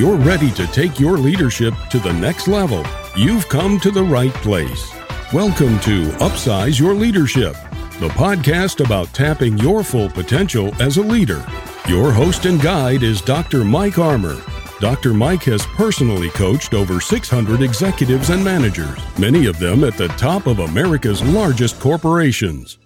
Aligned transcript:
you're 0.00 0.16
ready 0.16 0.50
to 0.50 0.66
take 0.68 0.98
your 0.98 1.18
leadership 1.18 1.74
to 1.90 1.98
the 1.98 2.12
next 2.14 2.48
level, 2.48 2.82
you've 3.14 3.46
come 3.50 3.78
to 3.78 3.90
the 3.90 4.02
right 4.02 4.32
place. 4.36 4.94
Welcome 5.30 5.78
to 5.80 6.06
Upsize 6.22 6.80
Your 6.80 6.94
Leadership, 6.94 7.52
the 7.98 8.08
podcast 8.08 8.82
about 8.82 9.12
tapping 9.12 9.58
your 9.58 9.84
full 9.84 10.08
potential 10.08 10.74
as 10.80 10.96
a 10.96 11.02
leader. 11.02 11.44
Your 11.86 12.12
host 12.12 12.46
and 12.46 12.58
guide 12.62 13.02
is 13.02 13.20
Dr. 13.20 13.62
Mike 13.62 13.98
Armour. 13.98 14.40
Dr. 14.80 15.12
Mike 15.12 15.42
has 15.42 15.66
personally 15.66 16.30
coached 16.30 16.72
over 16.72 16.98
600 16.98 17.60
executives 17.60 18.30
and 18.30 18.42
managers, 18.42 18.98
many 19.18 19.44
of 19.44 19.58
them 19.58 19.84
at 19.84 19.98
the 19.98 20.08
top 20.08 20.46
of 20.46 20.60
America's 20.60 21.22
largest 21.22 21.78
corporations. 21.78 22.78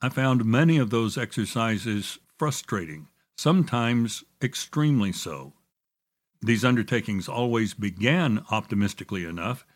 I 0.00 0.08
found 0.08 0.44
many 0.44 0.78
of 0.78 0.90
those 0.90 1.18
exercises 1.18 2.18
frustrating, 2.38 3.08
sometimes 3.36 4.24
extremely 4.42 5.12
so. 5.12 5.54
These 6.42 6.64
undertakings 6.64 7.28
always 7.28 7.74
began 7.74 8.44
optimistically 8.50 9.24
enough. 9.24 9.66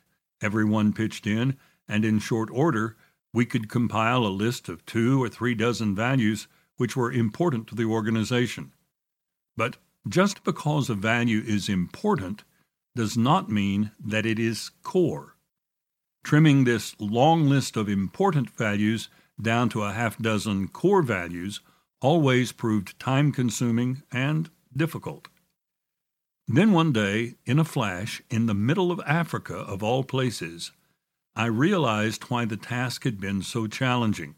Everyone 0.43 0.93
pitched 0.93 1.27
in, 1.27 1.57
and 1.89 2.05
in 2.05 2.19
short 2.19 2.51
order, 2.53 2.97
we 3.33 3.47
could 3.47 3.69
compile 3.69 4.27
a 4.27 4.29
list 4.29 4.69
of 4.69 4.85
two 4.87 5.23
or 5.23 5.29
three 5.29 5.55
dozen 5.55 5.95
values 5.95 6.47
which 6.77 6.97
were 6.97 7.11
important 7.11 7.67
to 7.69 7.75
the 7.75 7.85
organization. 7.85 8.73
But 9.57 9.79
just 10.09 10.45
because 10.45 10.89
a 10.89 10.95
value 10.95 11.43
is 11.45 11.69
important 11.69 12.45
does 12.95 13.17
not 13.17 13.49
mean 13.49 13.93
that 13.99 14.27
it 14.27 14.39
is 14.39 14.71
core. 14.83 15.37
Trimming 16.23 16.65
this 16.65 16.95
long 17.01 17.49
list 17.49 17.77
of 17.77 17.89
important 17.89 18.51
values 18.51 19.09
down 19.41 19.69
to 19.71 19.83
a 19.83 19.93
half 19.93 20.19
dozen 20.19 20.69
core 20.69 21.03
values 21.03 21.61
always 22.01 22.53
proved 22.53 22.99
time 22.99 23.33
consuming 23.33 24.03
and 24.13 24.51
difficult. 24.77 25.29
Then 26.47 26.73
one 26.73 26.93
day, 26.93 27.37
in 27.47 27.59
a 27.59 27.65
flash, 27.65 28.21
in 28.29 28.47
the 28.47 28.55
middle 28.55 28.91
of 28.91 29.01
Africa 29.07 29.55
of 29.55 29.83
all 29.83 30.03
places, 30.03 30.73
I 31.37 31.47
realized 31.47 32.25
why 32.25 32.45
the 32.45 32.57
task 32.57 33.05
had 33.05 33.21
been 33.21 33.43
so 33.43 33.67
challenging. 33.67 34.35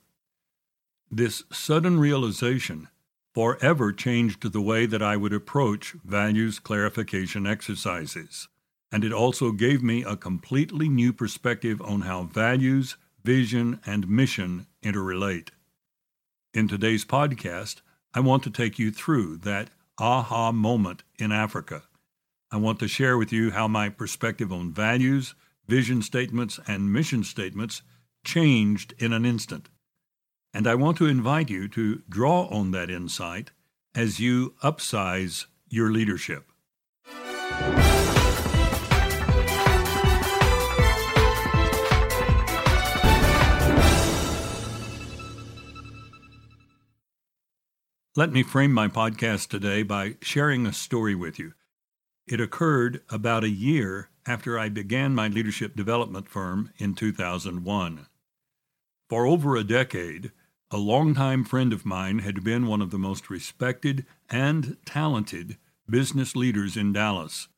This 1.10 1.42
sudden 1.50 1.98
realization 1.98 2.88
forever 3.34 3.92
changed 3.92 4.52
the 4.52 4.60
way 4.60 4.86
that 4.86 5.02
I 5.02 5.16
would 5.16 5.32
approach 5.32 5.92
values 6.04 6.58
clarification 6.58 7.46
exercises, 7.46 8.48
and 8.90 9.04
it 9.04 9.12
also 9.12 9.52
gave 9.52 9.82
me 9.82 10.02
a 10.02 10.16
completely 10.16 10.88
new 10.88 11.12
perspective 11.12 11.80
on 11.80 12.02
how 12.02 12.24
values, 12.24 12.96
vision, 13.24 13.80
and 13.86 14.08
mission 14.08 14.66
interrelate. 14.84 15.48
In 16.52 16.68
today's 16.68 17.04
podcast, 17.04 17.80
I 18.12 18.20
want 18.20 18.42
to 18.42 18.50
take 18.50 18.78
you 18.78 18.90
through 18.90 19.38
that 19.38 19.70
aha 19.98 20.52
moment 20.52 21.02
in 21.18 21.32
Africa. 21.32 21.84
I 22.50 22.58
want 22.58 22.78
to 22.80 22.88
share 22.88 23.16
with 23.16 23.32
you 23.32 23.52
how 23.52 23.66
my 23.66 23.88
perspective 23.88 24.52
on 24.52 24.72
values, 24.72 25.34
vision 25.66 26.02
statements, 26.02 26.60
and 26.66 26.92
mission 26.92 27.24
statements 27.24 27.80
changed 28.24 28.92
in 28.98 29.14
an 29.14 29.24
instant. 29.24 29.70
And 30.54 30.66
I 30.66 30.74
want 30.74 30.98
to 30.98 31.06
invite 31.06 31.48
you 31.48 31.66
to 31.68 32.02
draw 32.10 32.42
on 32.48 32.72
that 32.72 32.90
insight 32.90 33.52
as 33.94 34.20
you 34.20 34.54
upsize 34.62 35.46
your 35.68 35.90
leadership. 35.90 36.46
Let 48.14 48.30
me 48.30 48.42
frame 48.42 48.74
my 48.74 48.88
podcast 48.88 49.48
today 49.48 49.82
by 49.82 50.16
sharing 50.20 50.66
a 50.66 50.72
story 50.74 51.14
with 51.14 51.38
you. 51.38 51.54
It 52.26 52.42
occurred 52.42 53.00
about 53.08 53.42
a 53.42 53.48
year 53.48 54.10
after 54.26 54.58
I 54.58 54.68
began 54.68 55.14
my 55.14 55.28
leadership 55.28 55.74
development 55.74 56.28
firm 56.28 56.72
in 56.76 56.94
2001. 56.94 58.06
For 59.08 59.26
over 59.26 59.56
a 59.56 59.64
decade, 59.64 60.30
a 60.72 60.78
longtime 60.78 61.44
friend 61.44 61.70
of 61.70 61.84
mine 61.84 62.20
had 62.20 62.42
been 62.42 62.66
one 62.66 62.80
of 62.80 62.90
the 62.90 62.98
most 62.98 63.28
respected 63.28 64.06
and 64.30 64.78
talented 64.86 65.58
business 65.88 66.34
leaders 66.34 66.78
in 66.78 66.94
Dallas. 66.94 67.48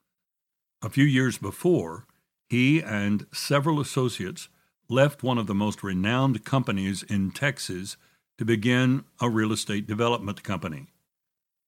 A 0.82 0.90
few 0.90 1.04
years 1.04 1.38
before, 1.38 2.06
he 2.48 2.82
and 2.82 3.24
several 3.32 3.78
associates 3.78 4.48
left 4.88 5.22
one 5.22 5.38
of 5.38 5.46
the 5.46 5.54
most 5.54 5.84
renowned 5.84 6.44
companies 6.44 7.04
in 7.04 7.30
Texas 7.30 7.96
to 8.36 8.44
begin 8.44 9.04
a 9.20 9.30
real 9.30 9.52
estate 9.52 9.86
development 9.86 10.42
company. 10.42 10.88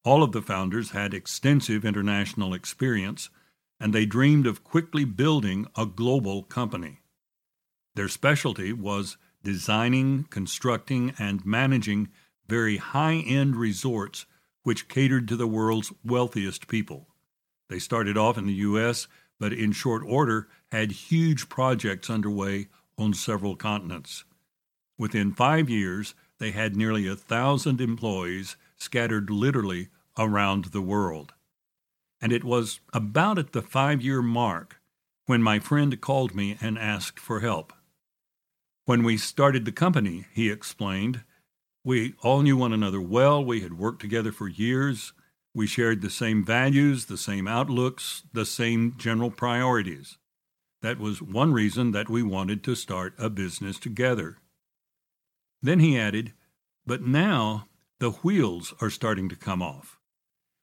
All 0.05 0.25
of 0.25 0.33
the 0.33 0.43
founders 0.43 0.91
had 0.91 1.15
extensive 1.15 1.85
international 1.85 2.55
experience, 2.55 3.31
and 3.79 3.93
they 3.93 4.05
dreamed 4.05 4.49
of 4.49 4.65
quickly 4.65 5.05
building 5.05 5.69
a 5.76 5.87
global 5.87 6.43
company. 6.43 6.99
Their 7.94 8.09
specialty 8.09 8.73
was 8.73 9.17
designing, 9.46 10.25
constructing, 10.25 11.14
and 11.20 11.46
managing 11.46 12.08
very 12.48 12.78
high 12.78 13.14
end 13.14 13.54
resorts 13.54 14.26
which 14.64 14.88
catered 14.88 15.28
to 15.28 15.37
the 15.37 15.46
world's 15.46 15.93
wealthiest 16.04 16.66
people. 16.66 17.06
They 17.70 17.78
started 17.78 18.19
off 18.19 18.37
in 18.37 18.48
the 18.48 18.54
U.S., 18.54 19.06
but 19.38 19.52
in 19.52 19.70
short 19.70 20.02
order 20.04 20.48
had 20.72 20.90
huge 20.90 21.48
projects 21.48 22.10
underway 22.10 22.66
on 22.98 23.14
several 23.14 23.54
continents. 23.54 24.25
Within 24.98 25.32
five 25.32 25.70
years, 25.70 26.16
they 26.40 26.50
had 26.50 26.75
nearly 26.75 27.06
a 27.06 27.14
thousand 27.14 27.81
employees 27.81 28.56
scattered 28.76 29.31
literally 29.31 29.90
around 30.19 30.66
the 30.66 30.82
world. 30.82 31.34
And 32.20 32.32
it 32.32 32.43
was 32.43 32.81
about 32.93 33.38
at 33.38 33.52
the 33.52 33.62
five 33.62 34.02
year 34.02 34.22
mark 34.22 34.81
when 35.26 35.40
my 35.40 35.60
friend 35.60 36.00
called 36.00 36.34
me 36.34 36.58
and 36.60 36.76
asked 36.76 37.20
for 37.20 37.38
help. 37.38 37.72
When 38.87 39.03
we 39.03 39.17
started 39.17 39.65
the 39.65 39.73
company, 39.73 40.27
he 40.33 40.49
explained, 40.49 41.25
we 41.85 42.15
all 42.23 42.43
knew 42.43 42.56
one 42.56 42.73
another 42.73 43.00
well. 43.00 43.44
We 43.44 43.61
had 43.61 43.77
worked 43.77 44.00
together 44.00 44.31
for 44.31 44.47
years. 44.47 45.12
We 45.53 45.67
shared 45.67 46.03
the 46.03 46.11
same 46.11 46.44
values, 46.44 47.06
the 47.06 47.17
same 47.17 47.49
outlooks, 47.49 48.23
the 48.33 48.47
same 48.47 48.94
general 48.97 49.33
priorities. 49.33 50.19
That 50.83 51.00
was 51.00 51.21
one 51.21 51.53
reason 51.53 51.91
that 51.93 52.09
we 52.09 52.23
wanted 52.23 52.62
to 52.62 52.77
start 52.77 53.15
a 53.19 53.29
business 53.29 53.81
together. 53.81 54.38
Then 55.61 55.81
he 55.81 55.99
added, 55.99 56.32
But 56.87 57.03
now 57.03 57.67
the 57.99 58.11
wheels 58.11 58.73
are 58.81 58.91
starting 58.91 59.29
to 59.31 59.37
come 59.37 59.62
off. 59.62 59.99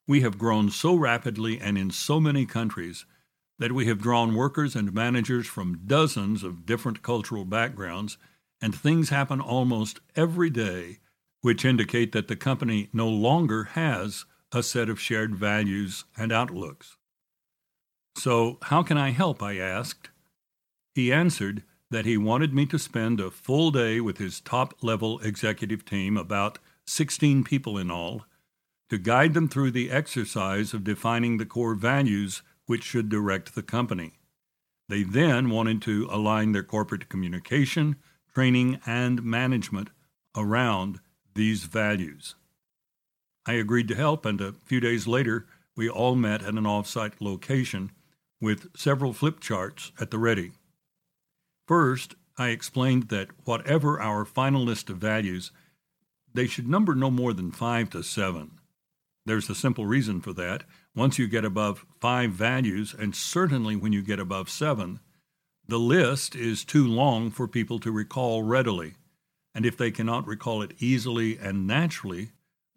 We 0.08 0.22
have 0.22 0.38
grown 0.38 0.70
so 0.70 0.94
rapidly 0.94 1.60
and 1.60 1.76
in 1.76 1.90
so 1.90 2.20
many 2.20 2.46
countries 2.46 3.04
that 3.58 3.72
we 3.72 3.86
have 3.86 4.00
drawn 4.00 4.34
workers 4.34 4.74
and 4.74 4.92
managers 4.92 5.46
from 5.46 5.82
dozens 5.86 6.42
of 6.42 6.66
different 6.66 7.02
cultural 7.02 7.44
backgrounds, 7.44 8.18
and 8.60 8.74
things 8.74 9.10
happen 9.10 9.40
almost 9.40 10.00
every 10.16 10.50
day 10.50 10.98
which 11.44 11.64
indicate 11.64 12.12
that 12.12 12.26
the 12.26 12.36
company 12.36 12.88
no 12.90 13.06
longer 13.06 13.64
has 13.64 14.24
a 14.50 14.62
set 14.62 14.88
of 14.88 14.98
shared 14.98 15.36
values 15.36 16.04
and 16.16 16.32
outlooks. 16.32 16.96
So, 18.16 18.56
how 18.62 18.82
can 18.82 18.96
I 18.96 19.10
help? 19.10 19.42
I 19.42 19.58
asked. 19.58 20.08
He 20.94 21.12
answered 21.12 21.62
that 21.90 22.06
he 22.06 22.16
wanted 22.16 22.54
me 22.54 22.64
to 22.66 22.78
spend 22.78 23.20
a 23.20 23.30
full 23.30 23.70
day 23.70 24.00
with 24.00 24.16
his 24.16 24.40
top 24.40 24.72
level 24.82 25.18
executive 25.20 25.84
team, 25.84 26.16
about 26.16 26.58
16 26.86 27.44
people 27.44 27.76
in 27.76 27.90
all, 27.90 28.24
to 28.88 28.96
guide 28.96 29.34
them 29.34 29.48
through 29.48 29.72
the 29.72 29.90
exercise 29.90 30.72
of 30.72 30.82
defining 30.82 31.36
the 31.36 31.44
core 31.44 31.74
values 31.74 32.42
which 32.66 32.82
should 32.82 33.08
direct 33.08 33.54
the 33.54 33.62
company. 33.62 34.18
They 34.88 35.02
then 35.02 35.50
wanted 35.50 35.82
to 35.82 36.08
align 36.10 36.52
their 36.52 36.62
corporate 36.62 37.08
communication, 37.08 37.96
training, 38.34 38.80
and 38.86 39.22
management 39.22 39.90
around 40.36 41.00
these 41.34 41.64
values. 41.64 42.34
I 43.46 43.54
agreed 43.54 43.88
to 43.88 43.94
help, 43.94 44.24
and 44.24 44.40
a 44.40 44.52
few 44.52 44.80
days 44.80 45.06
later, 45.06 45.46
we 45.76 45.88
all 45.88 46.14
met 46.14 46.42
at 46.42 46.54
an 46.54 46.64
offsite 46.64 47.14
location 47.20 47.92
with 48.40 48.76
several 48.76 49.12
flip 49.12 49.40
charts 49.40 49.92
at 50.00 50.10
the 50.10 50.18
ready. 50.18 50.52
First, 51.66 52.14
I 52.36 52.48
explained 52.48 53.08
that 53.08 53.28
whatever 53.44 54.00
our 54.00 54.24
final 54.24 54.62
list 54.62 54.90
of 54.90 54.98
values, 54.98 55.50
they 56.32 56.46
should 56.46 56.68
number 56.68 56.94
no 56.94 57.10
more 57.10 57.32
than 57.32 57.52
five 57.52 57.90
to 57.90 58.02
seven. 58.02 58.58
There's 59.24 59.48
a 59.48 59.54
simple 59.54 59.86
reason 59.86 60.20
for 60.20 60.32
that. 60.34 60.64
Once 60.96 61.18
you 61.18 61.26
get 61.26 61.44
above 61.44 61.84
five 62.00 62.30
values, 62.30 62.94
and 62.96 63.16
certainly 63.16 63.74
when 63.74 63.92
you 63.92 64.02
get 64.02 64.20
above 64.20 64.48
seven, 64.48 65.00
the 65.66 65.78
list 65.78 66.36
is 66.36 66.64
too 66.64 66.86
long 66.86 67.30
for 67.30 67.48
people 67.48 67.80
to 67.80 67.90
recall 67.90 68.42
readily. 68.42 68.94
And 69.54 69.66
if 69.66 69.76
they 69.76 69.90
cannot 69.90 70.26
recall 70.26 70.62
it 70.62 70.74
easily 70.78 71.38
and 71.38 71.66
naturally, 71.66 72.30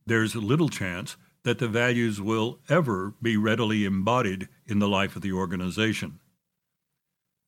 there's 0.06 0.36
little 0.36 0.70
chance 0.70 1.18
that 1.44 1.60
the 1.60 1.68
values 1.68 2.20
will 2.20 2.60
ever 2.70 3.14
be 3.22 3.38
readily 3.38 3.86
embodied 3.86 4.48
in 4.66 4.80
the 4.80 4.88
life 4.88 5.16
of 5.16 5.22
the 5.22 5.32
organization. 5.32 6.20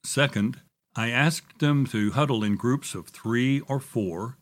Second, 0.03 0.61
I 0.95 1.09
asked 1.09 1.59
them 1.59 1.85
to 1.87 2.11
huddle 2.11 2.43
in 2.43 2.55
groups 2.55 2.95
of 2.95 3.07
three 3.07 3.61
or 3.61 3.79
four 3.79 4.37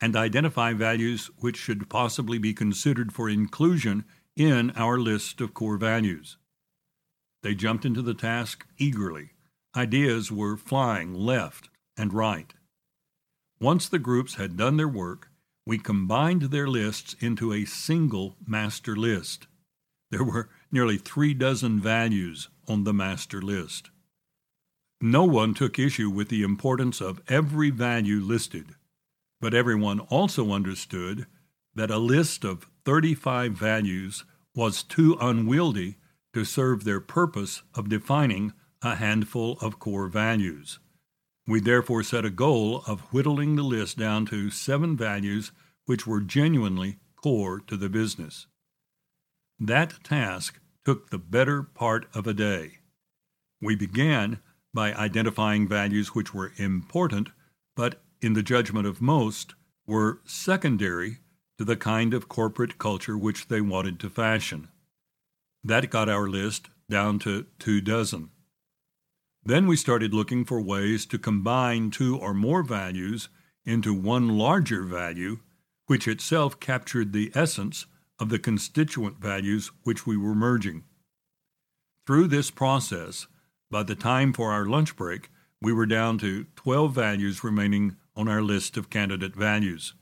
and 0.00 0.16
identify 0.16 0.72
values 0.72 1.30
which 1.38 1.56
should 1.56 1.88
possibly 1.88 2.38
be 2.38 2.52
considered 2.52 3.12
for 3.12 3.28
inclusion 3.28 4.04
in 4.36 4.70
our 4.72 4.98
list 4.98 5.40
of 5.40 5.54
core 5.54 5.76
values. 5.76 6.36
They 7.42 7.54
jumped 7.54 7.84
into 7.84 8.02
the 8.02 8.14
task 8.14 8.66
eagerly. 8.78 9.30
Ideas 9.76 10.30
were 10.30 10.56
flying 10.56 11.14
left 11.14 11.68
and 11.96 12.12
right. 12.12 12.54
Once 13.60 13.88
the 13.88 13.98
groups 13.98 14.34
had 14.34 14.56
done 14.56 14.76
their 14.76 14.88
work, 14.88 15.28
we 15.66 15.78
combined 15.78 16.42
their 16.42 16.66
lists 16.66 17.14
into 17.20 17.52
a 17.52 17.64
single 17.64 18.36
master 18.46 18.96
list. 18.96 19.46
There 20.10 20.24
were 20.24 20.50
nearly 20.70 20.98
three 20.98 21.34
dozen 21.34 21.80
values 21.80 22.48
on 22.68 22.84
the 22.84 22.92
master 22.92 23.40
list. 23.40 23.90
No 25.00 25.24
one 25.24 25.54
took 25.54 25.78
issue 25.78 26.10
with 26.10 26.28
the 26.28 26.42
importance 26.42 27.00
of 27.00 27.22
every 27.28 27.70
value 27.70 28.20
listed, 28.20 28.74
but 29.40 29.54
everyone 29.54 30.00
also 30.00 30.52
understood 30.52 31.26
that 31.74 31.90
a 31.90 31.98
list 31.98 32.44
of 32.44 32.68
35 32.84 33.52
values 33.52 34.24
was 34.54 34.82
too 34.82 35.16
unwieldy 35.20 35.96
to 36.34 36.44
serve 36.44 36.84
their 36.84 37.00
purpose 37.00 37.62
of 37.74 37.88
defining 37.88 38.52
a 38.82 38.96
handful 38.96 39.58
of 39.60 39.78
core 39.78 40.08
values. 40.08 40.78
We 41.46 41.60
therefore 41.60 42.02
set 42.02 42.24
a 42.24 42.30
goal 42.30 42.82
of 42.86 43.00
whittling 43.12 43.56
the 43.56 43.62
list 43.62 43.98
down 43.98 44.26
to 44.26 44.50
seven 44.50 44.96
values 44.96 45.52
which 45.86 46.06
were 46.06 46.20
genuinely 46.20 46.98
core 47.16 47.60
to 47.66 47.76
the 47.76 47.88
business. 47.88 48.46
That 49.58 50.02
task 50.02 50.58
took 50.84 51.10
the 51.10 51.18
better 51.18 51.62
part 51.62 52.06
of 52.14 52.26
a 52.26 52.34
day. 52.34 52.78
We 53.60 53.76
began 53.76 54.40
by 54.74 54.94
identifying 54.94 55.68
values 55.68 56.14
which 56.14 56.34
were 56.34 56.52
important, 56.56 57.30
but 57.76 58.02
in 58.20 58.32
the 58.32 58.42
judgment 58.42 58.86
of 58.86 59.02
most, 59.02 59.54
were 59.86 60.20
secondary 60.24 61.18
to 61.62 61.66
the 61.66 61.76
kind 61.76 62.12
of 62.12 62.28
corporate 62.28 62.76
culture 62.76 63.16
which 63.16 63.46
they 63.46 63.60
wanted 63.60 64.00
to 64.00 64.10
fashion. 64.10 64.66
That 65.62 65.90
got 65.90 66.08
our 66.08 66.28
list 66.28 66.70
down 66.90 67.20
to 67.20 67.46
two 67.60 67.80
dozen. 67.80 68.30
Then 69.44 69.68
we 69.68 69.76
started 69.76 70.12
looking 70.12 70.44
for 70.44 70.60
ways 70.60 71.06
to 71.06 71.20
combine 71.20 71.92
two 71.92 72.18
or 72.18 72.34
more 72.34 72.64
values 72.64 73.28
into 73.64 73.94
one 73.94 74.36
larger 74.36 74.82
value, 74.82 75.38
which 75.86 76.08
itself 76.08 76.58
captured 76.58 77.12
the 77.12 77.30
essence 77.32 77.86
of 78.18 78.28
the 78.28 78.40
constituent 78.40 79.20
values 79.20 79.70
which 79.84 80.04
we 80.04 80.16
were 80.16 80.34
merging. 80.34 80.82
Through 82.08 82.26
this 82.26 82.50
process, 82.50 83.28
by 83.70 83.84
the 83.84 83.94
time 83.94 84.32
for 84.32 84.50
our 84.50 84.66
lunch 84.66 84.96
break, 84.96 85.30
we 85.60 85.72
were 85.72 85.86
down 85.86 86.18
to 86.18 86.46
12 86.56 86.92
values 86.92 87.44
remaining 87.44 87.94
on 88.16 88.26
our 88.26 88.42
list 88.42 88.76
of 88.76 88.90
candidate 88.90 89.36
values. 89.36 89.94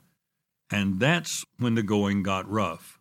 And 0.71 1.01
that's 1.01 1.45
when 1.59 1.75
the 1.75 1.83
going 1.83 2.23
got 2.23 2.49
rough. 2.49 2.99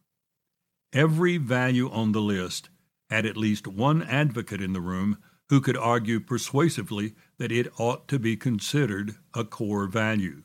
Every 0.92 1.38
value 1.38 1.89
on 1.92 2.13
the 2.13 2.21
list 2.21 2.69
had 3.10 3.25
at 3.25 3.38
least 3.38 3.68
one 3.68 4.01
advocate 4.04 4.62
in 4.62 4.74
the 4.74 4.81
room 4.81 5.18
who 5.50 5.62
could 5.62 5.77
argue 5.77 6.19
persuasively 6.19 7.13
that 7.38 7.51
it 7.51 7.68
ought 7.80 8.07
to 8.07 8.19
be 8.19 8.36
considered 8.36 9.16
a 9.33 9.44
core 9.44 9.88
value. 9.88 10.44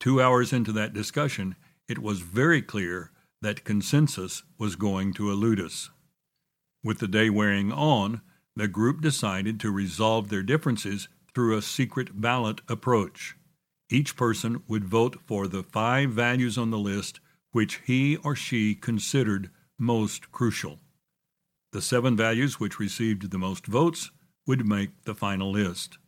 Two 0.00 0.20
hours 0.20 0.52
into 0.52 0.72
that 0.72 0.92
discussion, 0.92 1.56
it 1.88 1.98
was 1.98 2.20
very 2.20 2.60
clear 2.60 3.10
that 3.40 3.64
consensus 3.64 4.42
was 4.58 4.76
going 4.76 5.12
to 5.14 5.30
elude 5.30 5.60
us. 5.60 5.90
With 6.82 6.98
the 6.98 7.08
day 7.08 7.30
wearing 7.30 7.72
on, 7.72 8.20
the 8.56 8.68
group 8.68 9.00
decided 9.00 9.58
to 9.60 9.70
resolve 9.70 10.28
their 10.28 10.42
differences 10.42 11.08
through 11.34 11.56
a 11.56 11.62
secret 11.62 12.20
ballot 12.20 12.60
approach. 12.68 13.36
Each 13.90 14.16
person 14.16 14.62
would 14.66 14.84
vote 14.84 15.20
for 15.26 15.46
the 15.46 15.62
five 15.62 16.10
values 16.10 16.56
on 16.56 16.70
the 16.70 16.78
list 16.78 17.20
which 17.52 17.80
he 17.84 18.16
or 18.16 18.34
she 18.34 18.74
considered 18.74 19.50
most 19.78 20.32
crucial. 20.32 20.80
The 21.72 21.82
seven 21.82 22.16
values 22.16 22.58
which 22.58 22.78
received 22.78 23.30
the 23.30 23.38
most 23.38 23.66
votes 23.66 24.10
would 24.46 24.66
make 24.66 25.04
the 25.04 25.14
final 25.14 25.52
list. 25.52 25.98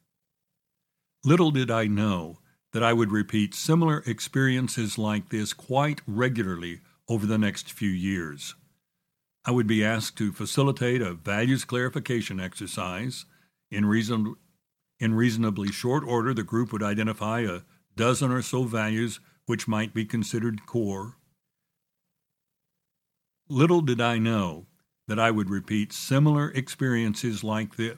Little 1.25 1.51
did 1.51 1.71
I 1.71 1.87
know 1.87 2.39
that 2.73 2.83
I 2.83 2.93
would 2.93 3.11
repeat 3.11 3.55
similar 3.55 4.03
experiences 4.07 4.99
like 4.99 5.31
this 5.31 5.53
quite 5.53 6.03
regularly 6.07 6.81
over 7.09 7.27
the 7.27 7.39
next 7.39 7.73
few 7.73 7.89
years. 7.91 8.55
I 9.45 9.53
would 9.53 9.67
be 9.67 9.85
asked 9.85 10.19
to 10.19 10.33
facilitate 10.33 11.01
a 11.01 11.15
values 11.15 11.65
clarification 11.65 12.41
exercise. 12.41 13.25
In, 13.71 13.87
reason, 13.87 14.35
in 14.99 15.15
reasonably 15.15 15.71
short 15.71 16.05
order, 16.05 16.33
the 16.33 16.43
group 16.43 16.73
would 16.73 16.83
identify 16.83 17.41
a 17.41 17.61
dozen 17.97 18.31
or 18.31 18.43
so 18.43 18.65
values 18.65 19.21
which 19.47 19.69
might 19.69 19.95
be 19.95 20.05
considered 20.05 20.67
core. 20.67 21.17
Little 23.49 23.81
did 23.81 24.01
I 24.01 24.19
know 24.19 24.67
that 25.07 25.21
I 25.21 25.31
would 25.31 25.51
repeat 25.51 25.93
similar 25.93 26.51
experiences 26.51 27.45
like 27.45 27.77
this. 27.77 27.97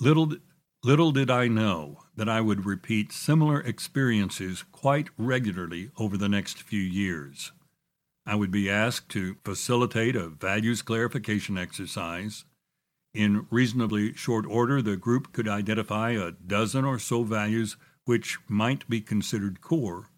Little, 0.00 0.34
little 0.82 1.12
did 1.12 1.30
I 1.30 1.48
know 1.48 2.00
that 2.14 2.28
I 2.28 2.42
would 2.42 2.66
repeat 2.66 3.10
similar 3.10 3.60
experiences 3.60 4.62
quite 4.70 5.08
regularly 5.16 5.90
over 5.96 6.18
the 6.18 6.28
next 6.28 6.62
few 6.62 6.82
years. 6.82 7.52
I 8.26 8.34
would 8.36 8.50
be 8.50 8.70
asked 8.70 9.10
to 9.10 9.36
facilitate 9.44 10.16
a 10.16 10.28
values 10.28 10.82
clarification 10.82 11.58
exercise. 11.58 12.44
In 13.12 13.46
reasonably 13.50 14.14
short 14.14 14.46
order, 14.46 14.80
the 14.80 14.96
group 14.96 15.32
could 15.32 15.46
identify 15.46 16.12
a 16.12 16.32
dozen 16.32 16.84
or 16.84 16.98
so 16.98 17.22
values 17.22 17.76
which 18.04 18.38
might 18.48 18.88
be 18.88 19.00
considered 19.00 19.60
core, 19.60 20.10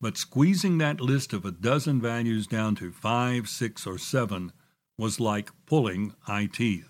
but 0.00 0.16
squeezing 0.16 0.78
that 0.78 1.00
list 1.00 1.32
of 1.32 1.44
a 1.44 1.50
dozen 1.50 2.00
values 2.00 2.46
down 2.46 2.74
to 2.76 2.90
five, 2.90 3.48
six, 3.48 3.86
or 3.86 3.98
seven 3.98 4.52
was 4.98 5.20
like 5.20 5.50
pulling 5.66 6.14
eye 6.26 6.48
teeth. 6.50 6.88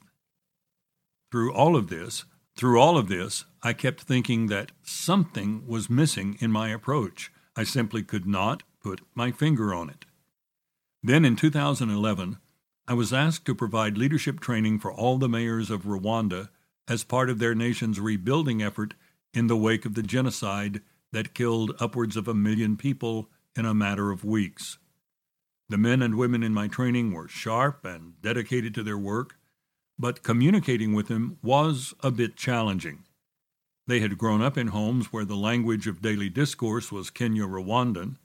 Through 1.30 1.52
all 1.52 1.76
of 1.76 1.88
this, 1.88 2.24
through 2.56 2.80
all 2.80 2.96
of 2.96 3.08
this, 3.08 3.44
I 3.62 3.72
kept 3.72 4.02
thinking 4.02 4.46
that 4.46 4.72
something 4.82 5.66
was 5.66 5.90
missing 5.90 6.36
in 6.40 6.50
my 6.50 6.70
approach. 6.70 7.30
I 7.54 7.64
simply 7.64 8.02
could 8.02 8.26
not 8.26 8.62
put 8.82 9.00
my 9.14 9.32
finger 9.32 9.74
on 9.74 9.90
it. 9.90 10.06
Then 11.06 11.24
in 11.24 11.36
2011, 11.36 12.38
I 12.88 12.94
was 12.94 13.12
asked 13.12 13.44
to 13.44 13.54
provide 13.54 13.96
leadership 13.96 14.40
training 14.40 14.80
for 14.80 14.92
all 14.92 15.18
the 15.18 15.28
mayors 15.28 15.70
of 15.70 15.84
Rwanda 15.84 16.48
as 16.88 17.04
part 17.04 17.30
of 17.30 17.38
their 17.38 17.54
nation's 17.54 18.00
rebuilding 18.00 18.60
effort 18.60 18.94
in 19.32 19.46
the 19.46 19.56
wake 19.56 19.84
of 19.84 19.94
the 19.94 20.02
genocide 20.02 20.82
that 21.12 21.32
killed 21.32 21.76
upwards 21.78 22.16
of 22.16 22.26
a 22.26 22.34
million 22.34 22.76
people 22.76 23.30
in 23.54 23.64
a 23.64 23.72
matter 23.72 24.10
of 24.10 24.24
weeks. 24.24 24.78
The 25.68 25.78
men 25.78 26.02
and 26.02 26.16
women 26.16 26.42
in 26.42 26.52
my 26.52 26.66
training 26.66 27.12
were 27.12 27.28
sharp 27.28 27.84
and 27.84 28.20
dedicated 28.20 28.74
to 28.74 28.82
their 28.82 28.98
work, 28.98 29.36
but 29.96 30.24
communicating 30.24 30.92
with 30.92 31.06
them 31.06 31.38
was 31.40 31.94
a 32.00 32.10
bit 32.10 32.34
challenging. 32.34 33.04
They 33.86 34.00
had 34.00 34.18
grown 34.18 34.42
up 34.42 34.58
in 34.58 34.68
homes 34.68 35.12
where 35.12 35.24
the 35.24 35.36
language 35.36 35.86
of 35.86 36.02
daily 36.02 36.30
discourse 36.30 36.90
was 36.90 37.12
Kinyarwanda. 37.12 38.16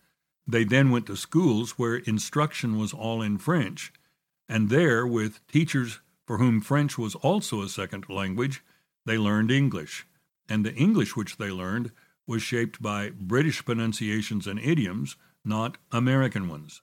They 0.48 0.63
then 0.63 0.89
went 0.89 1.05
to 1.07 1.15
schools 1.15 1.71
where 1.71 1.98
instruction 1.98 2.77
was 2.77 2.93
all 2.93 3.21
in 3.21 3.38
French, 3.38 3.93
and 4.50 4.69
there, 4.69 5.07
with 5.07 5.45
teachers 5.48 6.00
for 6.25 6.38
whom 6.38 6.62
French 6.62 6.98
was 6.98 7.15
also 7.15 7.62
a 7.62 7.69
second 7.69 8.10
language, 8.10 8.63
they 9.05 9.17
learned 9.17 9.51
English. 9.51 10.05
And 10.50 10.65
the 10.65 10.74
English 10.74 11.15
which 11.15 11.38
they 11.38 11.51
learned 11.51 11.91
was 12.27 12.41
shaped 12.41 12.81
by 12.81 13.10
British 13.10 13.63
pronunciations 13.63 14.48
and 14.48 14.60
idioms, 14.60 15.15
not 15.45 15.77
American 15.91 16.48
ones. 16.48 16.81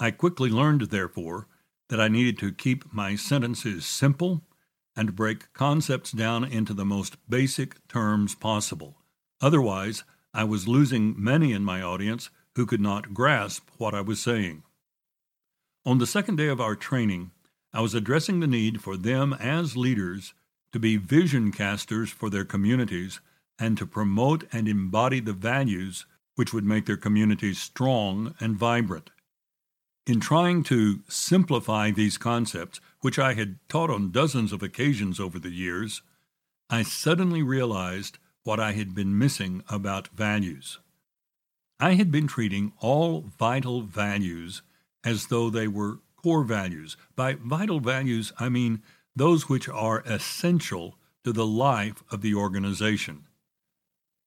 I 0.00 0.10
quickly 0.10 0.50
learned, 0.50 0.82
therefore, 0.82 1.46
that 1.88 2.00
I 2.00 2.08
needed 2.08 2.38
to 2.38 2.52
keep 2.52 2.92
my 2.92 3.16
sentences 3.16 3.84
simple 3.84 4.42
and 4.96 5.16
break 5.16 5.52
concepts 5.52 6.12
down 6.12 6.44
into 6.44 6.74
the 6.74 6.84
most 6.84 7.16
basic 7.28 7.86
terms 7.88 8.34
possible. 8.34 8.96
Otherwise, 9.40 10.04
I 10.34 10.44
was 10.44 10.68
losing 10.68 11.14
many 11.16 11.52
in 11.52 11.64
my 11.64 11.82
audience 11.82 12.30
who 12.58 12.66
could 12.66 12.80
not 12.80 13.14
grasp 13.14 13.68
what 13.76 13.94
I 13.94 14.00
was 14.00 14.18
saying. 14.18 14.64
On 15.86 15.98
the 15.98 16.08
second 16.08 16.34
day 16.34 16.48
of 16.48 16.60
our 16.60 16.74
training, 16.74 17.30
I 17.72 17.80
was 17.80 17.94
addressing 17.94 18.40
the 18.40 18.48
need 18.48 18.82
for 18.82 18.96
them 18.96 19.32
as 19.32 19.76
leaders 19.76 20.34
to 20.72 20.80
be 20.80 20.96
vision 20.96 21.52
casters 21.52 22.10
for 22.10 22.28
their 22.28 22.44
communities 22.44 23.20
and 23.60 23.78
to 23.78 23.86
promote 23.86 24.42
and 24.52 24.66
embody 24.66 25.20
the 25.20 25.32
values 25.32 26.04
which 26.34 26.52
would 26.52 26.64
make 26.64 26.86
their 26.86 26.96
communities 26.96 27.60
strong 27.60 28.34
and 28.40 28.56
vibrant. 28.56 29.10
In 30.04 30.18
trying 30.18 30.64
to 30.64 30.98
simplify 31.06 31.92
these 31.92 32.18
concepts, 32.18 32.80
which 33.02 33.20
I 33.20 33.34
had 33.34 33.60
taught 33.68 33.88
on 33.88 34.10
dozens 34.10 34.52
of 34.52 34.64
occasions 34.64 35.20
over 35.20 35.38
the 35.38 35.52
years, 35.52 36.02
I 36.68 36.82
suddenly 36.82 37.40
realized 37.40 38.18
what 38.42 38.58
I 38.58 38.72
had 38.72 38.96
been 38.96 39.16
missing 39.16 39.62
about 39.68 40.08
values. 40.08 40.80
I 41.80 41.94
had 41.94 42.10
been 42.10 42.26
treating 42.26 42.72
all 42.80 43.22
vital 43.38 43.82
values 43.82 44.62
as 45.04 45.26
though 45.26 45.48
they 45.50 45.68
were 45.68 46.00
core 46.16 46.44
values. 46.44 46.96
By 47.14 47.34
vital 47.34 47.80
values, 47.80 48.32
I 48.38 48.48
mean 48.48 48.82
those 49.14 49.48
which 49.48 49.68
are 49.68 50.02
essential 50.06 50.96
to 51.24 51.32
the 51.32 51.46
life 51.46 52.02
of 52.10 52.20
the 52.20 52.34
organization. 52.34 53.26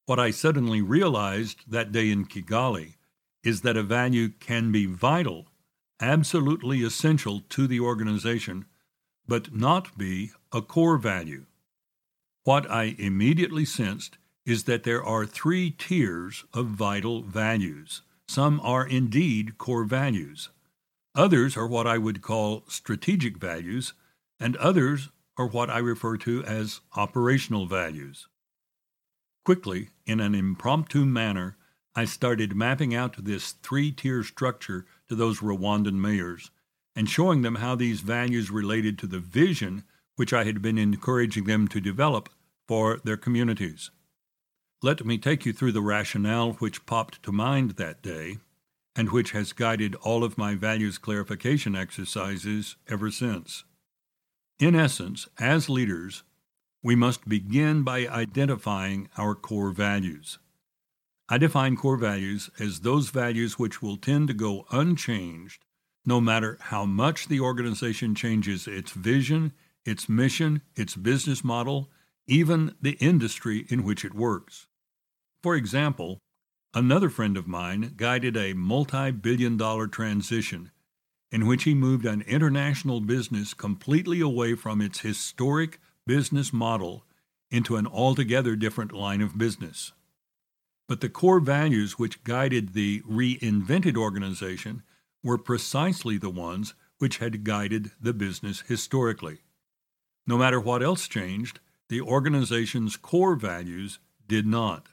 What 0.06 0.20
I 0.20 0.32
suddenly 0.32 0.82
realized 0.82 1.60
that 1.68 1.92
day 1.92 2.10
in 2.10 2.26
Kigali 2.26 2.96
is 3.44 3.62
that 3.62 3.78
a 3.78 3.84
value 3.84 4.30
can 4.30 4.72
be 4.72 4.86
vital 4.86 5.48
absolutely 6.02 6.84
essential 6.84 7.42
to 7.50 7.68
the 7.68 7.80
organization, 7.80 8.66
but 9.28 9.56
not 9.56 9.98
be 9.98 10.32
a 10.52 10.62
core 10.62 10.98
value. 10.98 11.46
What 12.44 12.70
I 12.70 12.96
immediately 12.98 13.66
sensed 13.66 14.18
is 14.46 14.64
that 14.64 14.84
there 14.84 15.04
are 15.04 15.26
three 15.26 15.72
tiers 15.72 16.46
of 16.54 16.68
vital 16.68 17.22
values. 17.22 18.02
Some 18.28 18.60
are 18.62 18.88
indeed 18.88 19.58
core 19.58 19.84
values. 19.84 20.50
Others 21.16 21.58
are 21.58 21.68
what 21.68 21.86
I 21.86 21.98
would 21.98 22.22
call 22.22 22.64
strategic 22.68 23.38
values, 23.38 23.94
and 24.40 24.56
others 24.58 25.10
are 25.38 25.48
what 25.48 25.70
I 25.70 25.80
refer 25.80 26.18
to 26.18 26.44
as 26.44 26.82
operational 26.96 27.66
values. 27.66 28.28
Quickly, 29.44 29.90
in 30.06 30.20
an 30.20 30.36
impromptu 30.36 31.06
manner, 31.06 31.58
I 31.96 32.06
started 32.06 32.56
mapping 32.56 32.96
out 32.96 33.24
this 33.24 33.52
three 33.52 33.92
tier 33.92 34.24
structure 34.24 34.86
to 35.10 35.16
those 35.16 35.40
Rwandan 35.40 35.96
mayors 35.96 36.52
and 36.96 37.10
showing 37.10 37.42
them 37.42 37.56
how 37.56 37.76
these 37.76 38.02
values 38.02 38.52
related 38.52 38.98
to 39.00 39.08
the 39.08 39.20
vision 39.20 39.84
which 40.16 40.34
I 40.34 40.44
had 40.44 40.62
been 40.62 40.78
encouraging 40.78 41.46
them 41.46 41.68
to 41.70 41.82
develop 41.82 42.30
for 42.68 43.00
their 43.04 43.18
communities. 43.18 43.92
Let 44.84 45.06
me 45.06 45.20
take 45.20 45.46
you 45.46 45.54
through 45.54 45.74
the 45.74 45.82
rationale 45.82 46.54
which 46.54 46.88
popped 46.88 47.22
to 47.22 47.32
mind 47.32 47.72
that 47.72 48.02
day 48.02 48.40
and 48.96 49.12
which 49.12 49.30
has 49.30 49.54
guided 49.54 49.94
all 49.96 50.24
of 50.24 50.40
my 50.40 50.56
values 50.56 50.98
clarification 50.98 51.76
exercises 51.76 52.78
ever 52.90 53.12
since. 53.12 53.64
In 54.60 54.76
essence, 54.76 55.28
as 55.40 55.70
leaders, 55.70 56.24
we 56.82 56.96
must 56.96 57.30
begin 57.30 57.84
by 57.84 58.08
identifying 58.08 59.08
our 59.20 59.36
core 59.36 59.70
values. 59.70 60.40
I 61.30 61.38
define 61.38 61.78
core 61.78 61.98
values 61.98 62.50
as 62.60 62.80
those 62.80 63.12
values 63.12 63.60
which 63.60 63.84
will 63.84 63.98
tend 63.98 64.30
to 64.30 64.34
go 64.34 64.66
unchanged 64.72 65.64
no 66.08 66.20
matter 66.20 66.58
how 66.60 66.86
much 66.86 67.28
the 67.28 67.40
organization 67.40 68.16
changes 68.16 68.68
its 68.68 68.94
vision, 68.94 69.54
its 69.86 70.10
mission, 70.10 70.64
its 70.76 70.96
business 70.96 71.44
model, 71.44 71.92
even 72.26 72.74
the 72.82 72.94
industry 72.94 73.68
in 73.70 73.84
which 73.84 74.04
it 74.04 74.16
works. 74.16 74.66
For 75.44 75.56
example, 75.56 76.20
another 76.74 77.10
friend 77.10 77.36
of 77.36 77.48
mine 77.48 77.94
guided 77.98 78.38
a 78.38 78.54
multi 78.54 79.12
billion 79.12 79.58
dollar 79.58 79.88
transition 79.88 80.72
in 81.32 81.48
which 81.48 81.64
he 81.64 81.74
moved 81.74 82.06
an 82.06 82.22
international 82.24 83.00
business 83.00 83.54
completely 83.54 84.20
away 84.20 84.54
from 84.54 84.82
its 84.82 85.00
historic 85.00 85.80
business 86.06 86.52
model 86.52 87.06
into 87.50 87.78
an 87.78 87.88
altogether 87.88 88.56
different 88.56 88.92
line 88.92 89.22
of 89.22 89.38
business. 89.38 89.94
But 90.88 91.00
the 91.00 91.10
core 91.10 91.40
values 91.40 91.98
which 91.98 92.24
guided 92.24 92.74
the 92.74 93.02
reinvented 93.02 93.96
organization 93.96 94.84
were 95.24 95.38
precisely 95.38 96.18
the 96.18 96.30
ones 96.30 96.74
which 96.98 97.18
had 97.18 97.44
guided 97.44 97.92
the 98.00 98.14
business 98.14 98.62
historically. 98.68 99.40
No 100.28 100.38
matter 100.38 100.60
what 100.60 100.84
else 100.84 101.08
changed, 101.08 101.60
the 101.88 102.02
organization's 102.02 102.98
core 102.98 103.36
values 103.36 104.00
did 104.28 104.46
not. 104.46 104.88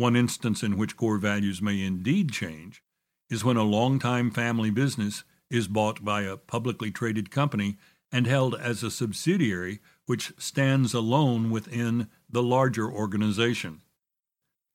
One 0.00 0.16
instance 0.16 0.62
in 0.62 0.76
which 0.76 0.96
core 0.96 1.18
values 1.18 1.60
may 1.60 1.82
indeed 1.82 2.32
change 2.32 2.82
is 3.28 3.44
when 3.44 3.56
a 3.56 3.62
long-time 3.62 4.30
family 4.30 4.70
business 4.70 5.24
is 5.50 5.68
bought 5.68 6.04
by 6.04 6.22
a 6.22 6.36
publicly 6.36 6.90
traded 6.90 7.30
company 7.30 7.76
and 8.10 8.26
held 8.26 8.54
as 8.54 8.82
a 8.82 8.90
subsidiary 8.90 9.80
which 10.06 10.32
stands 10.38 10.94
alone 10.94 11.50
within 11.50 12.08
the 12.28 12.42
larger 12.42 12.90
organization 12.90 13.82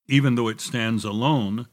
even 0.08 0.36
though 0.36 0.48
it 0.48 0.62
stands 0.62 1.04
alone, 1.04 1.68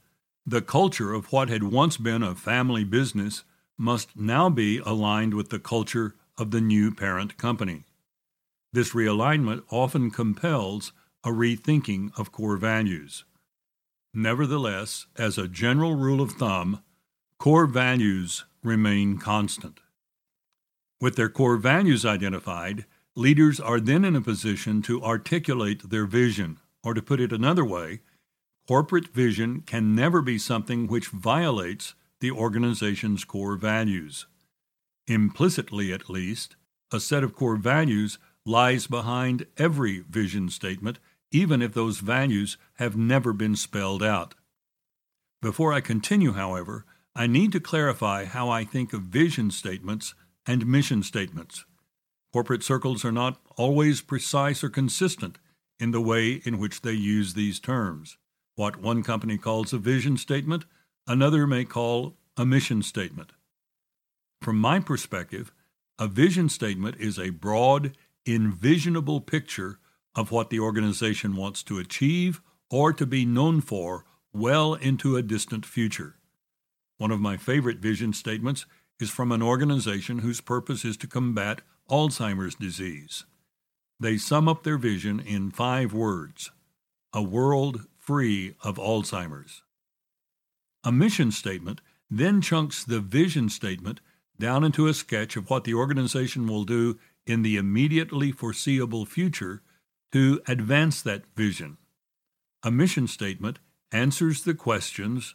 the 0.47 0.63
culture 0.63 1.13
of 1.13 1.31
what 1.33 1.49
had 1.49 1.63
once 1.63 1.97
been 1.97 2.23
a 2.23 2.35
family 2.35 2.85
business 2.85 3.45
must 3.79 4.17
now 4.17 4.49
be 4.49 4.79
aligned 4.79 5.35
with 5.35 5.51
the 5.51 5.59
culture 5.59 6.15
of 6.39 6.51
the 6.51 6.61
new 6.61 6.93
parent 6.93 7.37
company. 7.37 7.85
This 8.73 8.93
realignment 8.93 9.63
often 9.71 10.11
compels 10.11 10.93
a 11.25 11.29
rethinking 11.29 12.19
of 12.19 12.33
core 12.33 12.57
values. 12.57 13.25
Nevertheless, 14.15 15.07
as 15.17 15.39
a 15.39 15.49
general 15.49 15.95
rule 15.95 16.21
of 16.21 16.33
thumb, 16.33 16.83
core 17.39 17.67
values 17.67 18.45
remain 18.63 19.19
constant. 19.19 19.81
With 21.01 21.17
their 21.17 21.29
core 21.29 21.57
values 21.57 22.05
identified, 22.05 22.85
leaders 23.17 23.59
are 23.59 23.81
then 23.81 24.05
in 24.05 24.15
a 24.15 24.21
position 24.21 24.83
to 24.83 25.03
articulate 25.03 25.91
their 25.91 26.07
vision, 26.07 26.59
or 26.85 26.95
to 26.95 27.03
put 27.03 27.21
it 27.21 27.33
another 27.33 27.65
way, 27.65 28.01
Corporate 28.69 29.09
vision 29.09 29.63
can 29.63 29.95
never 29.95 30.23
be 30.23 30.39
something 30.39 30.87
which 30.87 31.09
violates 31.09 31.95
the 32.21 32.31
organization's 32.31 33.25
core 33.25 33.57
values. 33.57 34.27
Implicitly, 35.09 35.93
at 35.93 36.09
least, 36.09 36.55
a 36.93 37.01
set 37.01 37.25
of 37.25 37.35
core 37.35 37.57
values 37.57 38.19
lies 38.47 38.87
behind 38.87 39.47
every 39.57 40.01
vision 40.01 40.49
statement, 40.49 41.01
even 41.33 41.61
if 41.63 41.75
those 41.75 41.99
values 41.99 42.57
have 42.75 42.97
never 42.97 43.33
been 43.33 43.57
spelled 43.57 44.03
out. 44.03 44.35
Before 45.41 45.73
I 45.73 45.81
continue, 45.81 46.33
however, 46.33 46.85
I 47.17 47.27
need 47.27 47.53
to 47.53 47.61
clarify 47.61 48.27
how 48.27 48.49
I 48.49 48.65
think 48.65 48.93
of 48.93 49.03
vision 49.03 49.51
statements 49.51 50.15
and 50.47 50.67
mission 50.67 51.03
statements. 51.03 51.65
Corporate 52.33 52.63
circles 52.63 53.05
are 53.05 53.13
not 53.13 53.41
always 53.57 54.01
precise 54.01 54.63
or 54.63 54.71
consistent 54.71 55.39
in 55.79 55.91
the 55.91 56.01
way 56.01 56.41
in 56.45 56.59
which 56.59 56.83
they 56.83 56.93
use 56.93 57.35
these 57.35 57.59
terms. 57.59 58.17
What 58.55 58.81
one 58.81 59.03
company 59.03 59.37
calls 59.37 59.73
a 59.73 59.79
vision 59.79 60.17
statement, 60.17 60.65
another 61.07 61.47
may 61.47 61.65
call 61.65 62.17
a 62.37 62.47
mission 62.47 62.83
statement. 62.83 63.33
From 64.41 64.59
my 64.59 64.81
perspective, 64.81 65.53
a 65.99 66.07
vision 66.07 66.49
statement 66.49 66.97
is 66.99 67.19
a 67.19 67.31
broad, 67.31 67.97
envisionable 68.27 69.25
picture 69.25 69.79
of 70.15 70.31
what 70.31 70.51
the 70.51 70.61
organization 70.61 71.37
wants 71.37 71.63
to 71.63 71.79
achieve 71.79 72.41
or 72.71 72.93
to 72.93 73.07
be 73.07 73.25
known 73.25 73.61
for 73.61 74.05
well 74.33 74.75
into 74.75 75.17
a 75.17 75.23
distant 75.23 75.67
future. 75.67 76.17
One 76.99 77.11
of 77.11 77.21
my 77.21 77.37
favorite 77.37 77.79
vision 77.79 78.13
statements 78.13 78.67
is 79.01 79.11
from 79.11 79.33
an 79.33 79.43
organization 79.43 80.21
whose 80.21 80.41
purpose 80.41 80.85
is 80.85 80.97
to 80.99 81.07
combat 81.07 81.63
Alzheimer's 81.91 82.55
disease. 82.55 83.25
They 83.99 84.17
sum 84.17 84.49
up 84.49 84.63
their 84.63 84.79
vision 84.79 85.21
in 85.21 85.51
five 85.51 85.93
words 85.93 86.51
a 87.15 87.23
world 87.23 87.87
free 87.99 88.55
of 88.63 88.77
Alzheimer's. 88.77 89.63
A 90.83 90.91
mission 90.91 91.31
statement 91.31 91.81
then 92.11 92.41
chunks 92.41 92.85
the 92.85 93.01
vision 93.01 93.49
statement 93.49 94.01
down 94.39 94.65
into 94.65 94.87
a 94.87 94.95
sketch 94.95 95.37
of 95.37 95.51
what 95.51 95.65
the 95.65 95.75
organization 95.75 96.47
will 96.47 96.65
do 96.65 96.99
in 97.27 97.43
the 97.43 97.57
immediately 97.57 98.33
foreseeable 98.33 99.05
future 99.05 99.63
to 100.13 100.41
advance 100.47 101.03
that 101.03 101.25
vision. 101.35 101.79
A 102.63 102.71
mission 102.71 103.09
statement 103.09 103.59
answers 103.91 104.45
the 104.45 104.55
questions 104.55 105.35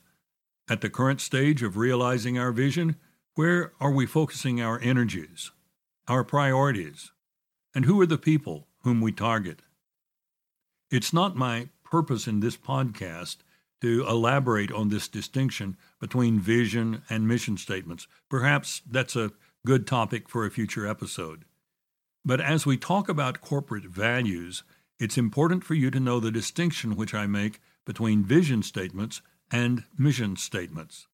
at 0.69 0.81
the 0.81 0.89
current 0.89 1.22
stage 1.22 1.63
of 1.63 1.77
realizing 1.77 2.38
our 2.38 2.51
vision, 2.51 2.96
where 3.36 3.74
are 3.79 3.91
we 3.91 4.05
focusing 4.05 4.62
our 4.62 4.79
energies, 4.81 5.51
our 6.07 6.24
priorities, 6.24 7.12
and 7.75 7.86
who 7.86 8.00
are 8.01 8.05
the 8.05 8.17
people 8.17 8.67
whom 8.84 9.01
we 9.01 9.12
target? 9.12 9.62
It's 10.89 11.13
not 11.13 11.36
my 11.36 11.69
purpose 11.84 12.27
in 12.27 12.39
this 12.39 12.57
podcast 12.57 13.38
to 13.81 14.05
elaborate 14.07 14.72
on 14.72 14.89
this 14.89 15.07
distinction 15.07 15.77
between 16.00 16.39
vision 16.39 17.03
and 17.10 17.27
mission 17.27 17.57
statements. 17.57 18.07
Perhaps 18.29 18.81
that's 18.89 19.15
a 19.15 19.31
good 19.65 19.86
topic 19.86 20.29
for 20.29 20.46
a 20.46 20.51
future 20.51 20.88
episode. 20.88 21.46
But 22.27 22.41
as 22.41 22.65
we 22.65 22.75
talk 22.75 23.07
about 23.07 23.39
corporate 23.39 23.86
values, 23.86 24.63
it's 25.00 25.17
important 25.17 25.63
for 25.63 25.75
you 25.75 25.89
to 25.89 26.00
know 26.00 26.19
the 26.19 26.29
distinction 26.29 26.98
which 26.98 27.13
I 27.13 27.25
make 27.25 27.62
between 27.86 28.25
vision 28.25 28.63
statements 28.63 29.22
and 29.50 29.86
mission 29.98 30.36
statements. 30.36 31.07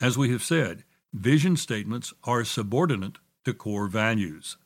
As 0.00 0.16
we 0.16 0.30
have 0.30 0.42
said, 0.42 0.84
vision 1.12 1.58
statements 1.58 2.14
are 2.24 2.42
subordinate 2.42 3.18
to 3.44 3.52
core 3.52 3.86
values. 3.86 4.56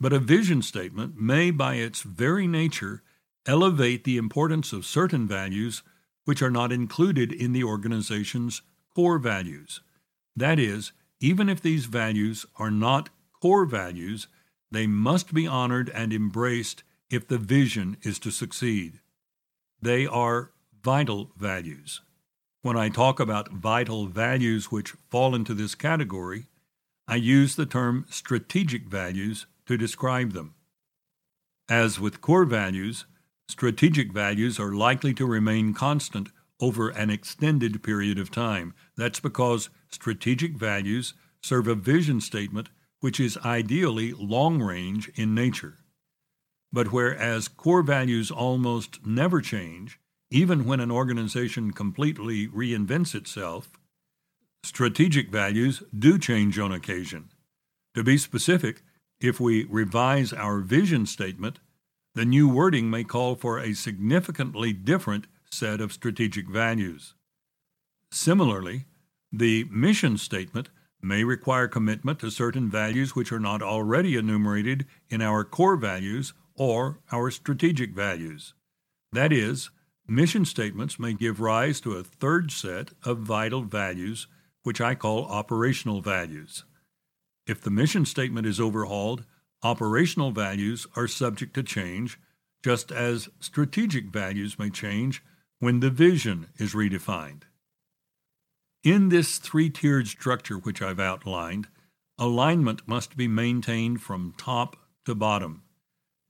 But 0.00 0.14
a 0.14 0.18
vision 0.18 0.62
statement 0.62 1.20
may, 1.20 1.50
by 1.50 1.74
its 1.74 2.00
very 2.00 2.46
nature, 2.46 3.02
elevate 3.44 4.04
the 4.04 4.16
importance 4.16 4.72
of 4.72 4.86
certain 4.86 5.28
values 5.28 5.82
which 6.24 6.40
are 6.40 6.50
not 6.50 6.72
included 6.72 7.32
in 7.32 7.52
the 7.52 7.64
organization's 7.64 8.62
core 8.94 9.18
values. 9.18 9.82
That 10.34 10.58
is, 10.58 10.92
even 11.20 11.50
if 11.50 11.60
these 11.60 11.84
values 11.84 12.46
are 12.56 12.70
not 12.70 13.10
core 13.42 13.66
values, 13.66 14.26
they 14.70 14.86
must 14.86 15.34
be 15.34 15.46
honored 15.46 15.90
and 15.90 16.12
embraced 16.12 16.82
if 17.10 17.26
the 17.26 17.38
vision 17.38 17.96
is 18.02 18.18
to 18.20 18.30
succeed. 18.30 19.00
They 19.82 20.06
are 20.06 20.52
vital 20.82 21.32
values. 21.36 22.00
When 22.62 22.76
I 22.76 22.88
talk 22.88 23.18
about 23.18 23.52
vital 23.52 24.06
values 24.06 24.70
which 24.70 24.94
fall 25.10 25.34
into 25.34 25.54
this 25.54 25.74
category, 25.74 26.46
I 27.08 27.16
use 27.16 27.56
the 27.56 27.66
term 27.66 28.06
strategic 28.10 28.86
values 28.86 29.46
to 29.66 29.76
describe 29.76 30.32
them. 30.32 30.54
As 31.68 31.98
with 31.98 32.20
core 32.20 32.44
values, 32.44 33.06
strategic 33.48 34.12
values 34.12 34.60
are 34.60 34.72
likely 34.72 35.14
to 35.14 35.26
remain 35.26 35.74
constant 35.74 36.28
over 36.60 36.90
an 36.90 37.10
extended 37.10 37.82
period 37.82 38.18
of 38.18 38.30
time. 38.30 38.74
That's 38.96 39.20
because 39.20 39.70
strategic 39.90 40.52
values 40.52 41.14
serve 41.42 41.66
a 41.66 41.74
vision 41.74 42.20
statement 42.20 42.68
which 43.00 43.18
is 43.18 43.38
ideally 43.38 44.12
long 44.12 44.62
range 44.62 45.10
in 45.14 45.34
nature. 45.34 45.78
But 46.72 46.92
whereas 46.92 47.48
core 47.48 47.82
values 47.82 48.30
almost 48.30 49.04
never 49.04 49.40
change, 49.40 49.98
even 50.30 50.64
when 50.64 50.80
an 50.80 50.90
organization 50.90 51.72
completely 51.72 52.46
reinvents 52.46 53.14
itself, 53.14 53.70
strategic 54.62 55.30
values 55.30 55.82
do 55.96 56.18
change 56.18 56.58
on 56.58 56.70
occasion. 56.70 57.30
To 57.94 58.04
be 58.04 58.18
specific, 58.18 58.82
if 59.20 59.40
we 59.40 59.64
revise 59.64 60.32
our 60.32 60.60
vision 60.60 61.06
statement, 61.06 61.58
the 62.14 62.24
new 62.24 62.48
wording 62.48 62.90
may 62.90 63.04
call 63.04 63.34
for 63.34 63.58
a 63.58 63.74
significantly 63.74 64.72
different 64.72 65.26
set 65.50 65.80
of 65.80 65.92
strategic 65.92 66.48
values. 66.48 67.14
Similarly, 68.12 68.84
the 69.32 69.64
mission 69.64 70.16
statement 70.18 70.68
may 71.02 71.24
require 71.24 71.68
commitment 71.68 72.18
to 72.20 72.30
certain 72.30 72.70
values 72.70 73.14
which 73.14 73.32
are 73.32 73.40
not 73.40 73.62
already 73.62 74.16
enumerated 74.16 74.86
in 75.08 75.22
our 75.22 75.44
core 75.44 75.76
values 75.76 76.32
or 76.54 76.98
our 77.10 77.30
strategic 77.30 77.94
values. 77.94 78.54
That 79.12 79.32
is, 79.32 79.70
mission 80.06 80.44
statements 80.44 80.98
may 80.98 81.14
give 81.14 81.40
rise 81.40 81.80
to 81.80 81.94
a 81.94 82.04
third 82.04 82.50
set 82.50 82.90
of 83.04 83.18
vital 83.18 83.62
values, 83.62 84.26
which 84.62 84.80
I 84.80 84.94
call 84.94 85.24
operational 85.26 86.00
values. 86.00 86.64
If 87.46 87.60
the 87.60 87.70
mission 87.70 88.04
statement 88.04 88.46
is 88.46 88.60
overhauled, 88.60 89.24
operational 89.62 90.30
values 90.30 90.86
are 90.96 91.08
subject 91.08 91.54
to 91.54 91.62
change, 91.62 92.18
just 92.62 92.92
as 92.92 93.28
strategic 93.40 94.06
values 94.06 94.58
may 94.58 94.70
change 94.70 95.22
when 95.58 95.80
the 95.80 95.90
vision 95.90 96.48
is 96.58 96.74
redefined. 96.74 97.42
In 98.82 99.10
this 99.10 99.36
three 99.36 99.68
tiered 99.68 100.06
structure 100.08 100.56
which 100.56 100.80
I've 100.80 101.00
outlined, 101.00 101.68
alignment 102.18 102.88
must 102.88 103.14
be 103.14 103.28
maintained 103.28 104.00
from 104.00 104.32
top 104.38 104.76
to 105.04 105.14
bottom. 105.14 105.64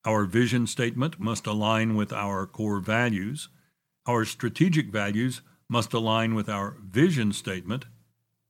Our 0.05 0.25
vision 0.25 0.67
statement 0.67 1.21
must 1.21 1.47
align 1.47 1.95
with 1.95 2.13
our 2.13 2.47
core 2.47 2.81
values. 2.81 3.49
Our 4.05 4.25
strategic 4.25 4.91
values 4.91 5.43
must 5.69 5.93
align 5.93 6.35
with 6.35 6.49
our 6.49 6.77
vision 6.83 7.33
statement. 7.33 7.85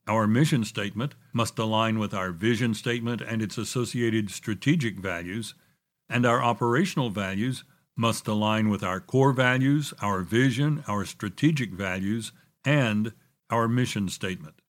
Our 0.06 0.26
mission 0.26 0.64
statement 0.64 1.14
must 1.34 1.58
align 1.58 1.98
with 1.98 2.14
our 2.14 2.30
vision 2.30 2.72
statement 2.72 3.20
and 3.20 3.42
its 3.42 3.58
associated 3.58 4.30
strategic 4.30 4.98
values. 4.98 5.54
And 6.08 6.24
our 6.24 6.42
operational 6.42 7.10
values 7.10 7.64
must 7.98 8.26
align 8.26 8.70
with 8.70 8.82
our 8.82 8.98
core 8.98 9.34
values, 9.34 9.92
our 10.00 10.22
vision, 10.22 10.84
our 10.88 11.04
strategic 11.04 11.72
values, 11.72 12.32
and 12.64 13.12
our 13.50 13.68
mission 13.68 14.08
statement. 14.08 14.60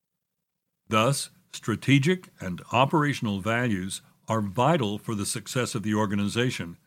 Thus, 0.87 1.29
strategic 1.53 2.29
and 2.39 2.61
operational 2.71 3.39
values 3.39 4.01
are 4.27 4.41
vital 4.41 4.97
for 4.97 5.15
the 5.15 5.25
success 5.25 5.75
of 5.75 5.83
the 5.83 5.93
organization, 5.93 6.77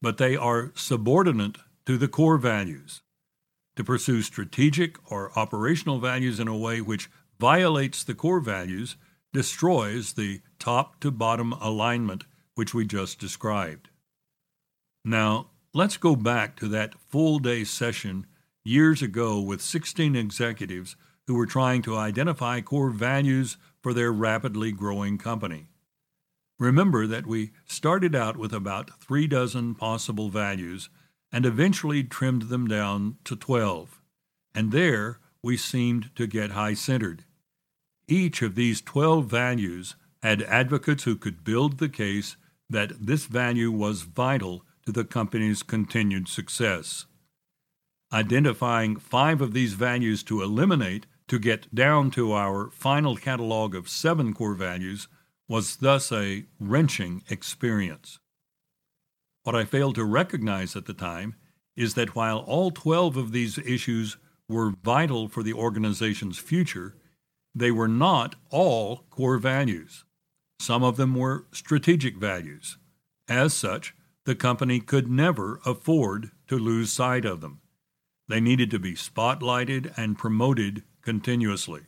but 0.00 0.18
they 0.18 0.36
are 0.36 0.72
subordinate 0.74 1.58
to 1.86 1.96
the 1.96 2.08
core 2.08 2.38
values. 2.38 3.02
To 3.76 3.84
pursue 3.84 4.22
strategic 4.22 4.96
or 5.10 5.36
operational 5.38 5.98
values 5.98 6.38
in 6.38 6.48
a 6.48 6.56
way 6.56 6.80
which 6.80 7.10
violates 7.40 8.04
the 8.04 8.14
core 8.14 8.40
values 8.40 8.96
destroys 9.32 10.12
the 10.12 10.40
top 10.58 11.00
to 11.00 11.10
bottom 11.10 11.52
alignment 11.54 12.24
which 12.54 12.72
we 12.72 12.86
just 12.86 13.18
described. 13.18 13.88
Now, 15.04 15.50
Let's 15.76 15.96
go 15.96 16.14
back 16.14 16.54
to 16.58 16.68
that 16.68 16.94
full 17.10 17.40
day 17.40 17.64
session 17.64 18.26
years 18.62 19.02
ago 19.02 19.40
with 19.40 19.60
16 19.60 20.14
executives 20.14 20.94
who 21.26 21.34
were 21.34 21.46
trying 21.46 21.82
to 21.82 21.96
identify 21.96 22.60
core 22.60 22.90
values 22.90 23.56
for 23.82 23.94
their 23.94 24.12
rapidly 24.12 24.72
growing 24.72 25.18
company. 25.18 25.68
Remember 26.58 27.06
that 27.06 27.26
we 27.26 27.52
started 27.66 28.14
out 28.14 28.36
with 28.36 28.52
about 28.52 29.02
three 29.02 29.26
dozen 29.26 29.74
possible 29.74 30.28
values 30.28 30.88
and 31.32 31.44
eventually 31.44 32.04
trimmed 32.04 32.42
them 32.42 32.68
down 32.68 33.16
to 33.24 33.34
12. 33.34 34.00
And 34.54 34.70
there 34.70 35.18
we 35.42 35.56
seemed 35.56 36.14
to 36.14 36.26
get 36.26 36.52
high 36.52 36.74
centered. 36.74 37.24
Each 38.06 38.40
of 38.40 38.54
these 38.54 38.80
12 38.80 39.26
values 39.26 39.96
had 40.22 40.42
advocates 40.42 41.04
who 41.04 41.16
could 41.16 41.44
build 41.44 41.78
the 41.78 41.88
case 41.88 42.36
that 42.70 42.92
this 43.04 43.26
value 43.26 43.70
was 43.70 44.02
vital 44.02 44.64
to 44.86 44.92
the 44.92 45.04
company's 45.04 45.62
continued 45.62 46.28
success. 46.28 47.06
Identifying 48.12 48.96
five 48.96 49.40
of 49.40 49.52
these 49.52 49.74
values 49.74 50.22
to 50.22 50.40
eliminate 50.40 51.06
to 51.28 51.38
get 51.38 51.74
down 51.74 52.10
to 52.12 52.32
our 52.32 52.70
final 52.70 53.16
catalog 53.16 53.74
of 53.74 53.88
seven 53.88 54.34
core 54.34 54.54
values 54.54 55.08
was 55.48 55.76
thus 55.76 56.12
a 56.12 56.44
wrenching 56.58 57.22
experience. 57.28 58.18
What 59.42 59.54
I 59.54 59.64
failed 59.64 59.94
to 59.96 60.04
recognize 60.04 60.74
at 60.74 60.86
the 60.86 60.94
time 60.94 61.36
is 61.76 61.94
that 61.94 62.14
while 62.14 62.38
all 62.38 62.70
12 62.70 63.16
of 63.16 63.32
these 63.32 63.58
issues 63.58 64.16
were 64.48 64.74
vital 64.82 65.28
for 65.28 65.42
the 65.42 65.52
organization's 65.52 66.38
future, 66.38 66.96
they 67.54 67.70
were 67.70 67.88
not 67.88 68.36
all 68.50 69.04
core 69.10 69.38
values. 69.38 70.04
Some 70.58 70.82
of 70.82 70.96
them 70.96 71.14
were 71.14 71.46
strategic 71.52 72.16
values. 72.16 72.78
As 73.28 73.54
such, 73.54 73.94
the 74.24 74.34
company 74.34 74.80
could 74.80 75.10
never 75.10 75.60
afford 75.66 76.30
to 76.48 76.58
lose 76.58 76.92
sight 76.92 77.24
of 77.24 77.40
them. 77.40 77.60
They 78.28 78.40
needed 78.40 78.70
to 78.70 78.78
be 78.78 78.94
spotlighted 78.94 79.92
and 79.96 80.16
promoted 80.16 80.84
continuously. 81.04 81.82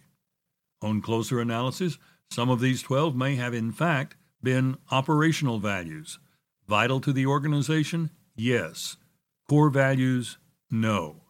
On 0.82 1.00
closer 1.00 1.40
analysis, 1.40 1.98
some 2.30 2.50
of 2.50 2.60
these 2.60 2.82
12 2.82 3.16
may 3.16 3.36
have 3.36 3.54
in 3.54 3.72
fact 3.72 4.16
been 4.42 4.76
operational 4.90 5.58
values. 5.58 6.18
Vital 6.68 7.00
to 7.00 7.12
the 7.12 7.26
organization? 7.26 8.10
Yes. 8.34 8.96
Core 9.48 9.70
values? 9.70 10.38
No. 10.70 11.22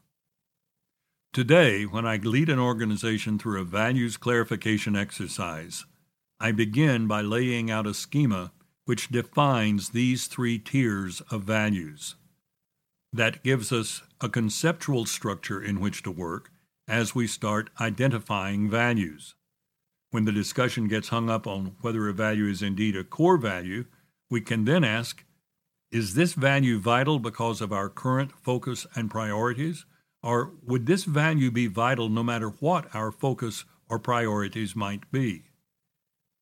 Today, 1.33 1.85
when 1.85 2.07
I 2.07 2.17
lead 2.17 2.49
an 2.49 2.59
organization 2.59 3.39
through 3.39 3.61
a 3.61 3.65
values 3.65 4.17
clarification 4.17 4.97
exercise, 4.97 5.85
I 6.41 6.53
begin 6.53 7.07
by 7.07 7.21
laying 7.21 7.71
out 7.71 7.87
a 7.87 7.95
schema 7.95 8.53
which 8.87 9.09
defines 9.09 9.91
these 9.91 10.27
three 10.27 10.59
tiers 10.59 11.21
of 11.31 11.43
values. 11.43 12.15
That 13.13 13.43
gives 13.43 13.73
us 13.73 14.03
a 14.21 14.29
conceptual 14.29 15.05
structure 15.07 15.63
in 15.63 15.81
which 15.81 16.03
to 16.05 16.11
work 16.11 16.51
as 16.89 17.15
we 17.15 17.27
start 17.27 17.71
identifying 17.81 18.71
values. 18.71 19.35
When 20.11 20.25
the 20.25 20.33
discussion 20.33 20.89
gets 20.89 21.09
hung 21.09 21.29
up 21.29 21.47
on 21.47 21.77
whether 21.81 22.09
a 22.09 22.13
value 22.13 22.47
is 22.47 22.63
indeed 22.63 22.97
a 22.97 23.05
core 23.05 23.37
value, 23.37 23.87
we 24.31 24.41
can 24.41 24.65
then 24.65 24.85
ask 24.85 25.25
Is 25.91 26.15
this 26.15 26.35
value 26.35 26.79
vital 26.79 27.19
because 27.19 27.61
of 27.61 27.73
our 27.73 27.89
current 27.89 28.33
focus 28.43 28.87
and 28.95 29.11
priorities? 29.11 29.85
Or 30.23 30.53
would 30.65 30.87
this 30.87 31.05
value 31.05 31.51
be 31.51 31.67
vital 31.67 32.09
no 32.09 32.23
matter 32.23 32.49
what 32.49 32.93
our 32.95 33.13
focus 33.13 33.65
or 33.89 33.99
priorities 33.99 34.75
might 34.75 35.11
be? 35.13 35.45